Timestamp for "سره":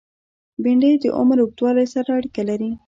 1.93-2.09